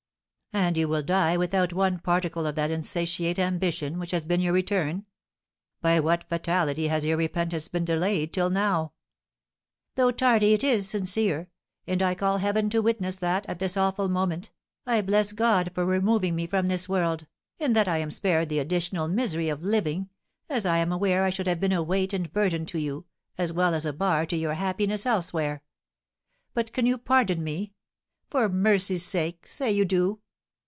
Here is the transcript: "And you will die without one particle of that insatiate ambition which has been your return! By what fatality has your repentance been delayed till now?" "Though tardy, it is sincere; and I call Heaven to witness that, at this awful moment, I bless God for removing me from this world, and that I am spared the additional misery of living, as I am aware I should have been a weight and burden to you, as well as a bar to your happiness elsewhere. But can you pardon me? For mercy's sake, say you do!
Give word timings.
"And 0.53 0.75
you 0.75 0.89
will 0.89 1.01
die 1.01 1.37
without 1.37 1.71
one 1.71 1.99
particle 1.99 2.45
of 2.45 2.55
that 2.55 2.71
insatiate 2.71 3.39
ambition 3.39 3.97
which 3.97 4.11
has 4.11 4.25
been 4.25 4.41
your 4.41 4.51
return! 4.51 5.05
By 5.79 6.01
what 6.01 6.25
fatality 6.27 6.87
has 6.89 7.05
your 7.05 7.15
repentance 7.15 7.69
been 7.69 7.85
delayed 7.85 8.33
till 8.33 8.49
now?" 8.49 8.91
"Though 9.95 10.11
tardy, 10.11 10.51
it 10.53 10.61
is 10.61 10.89
sincere; 10.89 11.47
and 11.87 12.01
I 12.03 12.15
call 12.15 12.39
Heaven 12.39 12.69
to 12.71 12.81
witness 12.81 13.15
that, 13.19 13.45
at 13.45 13.59
this 13.59 13.77
awful 13.77 14.09
moment, 14.09 14.51
I 14.85 14.99
bless 14.99 15.31
God 15.31 15.71
for 15.73 15.85
removing 15.85 16.35
me 16.35 16.47
from 16.47 16.67
this 16.67 16.89
world, 16.89 17.27
and 17.57 17.73
that 17.73 17.87
I 17.87 17.99
am 17.99 18.11
spared 18.11 18.49
the 18.49 18.59
additional 18.59 19.07
misery 19.07 19.47
of 19.47 19.63
living, 19.63 20.09
as 20.49 20.65
I 20.65 20.79
am 20.79 20.91
aware 20.91 21.23
I 21.23 21.29
should 21.29 21.47
have 21.47 21.61
been 21.61 21.71
a 21.71 21.81
weight 21.81 22.13
and 22.13 22.29
burden 22.33 22.65
to 22.67 22.77
you, 22.77 23.05
as 23.37 23.53
well 23.53 23.73
as 23.73 23.85
a 23.85 23.93
bar 23.93 24.25
to 24.25 24.35
your 24.35 24.55
happiness 24.55 25.05
elsewhere. 25.05 25.63
But 26.53 26.73
can 26.73 26.85
you 26.85 26.97
pardon 26.97 27.41
me? 27.41 27.73
For 28.29 28.49
mercy's 28.49 29.05
sake, 29.05 29.47
say 29.47 29.71
you 29.71 29.85
do! 29.85 30.19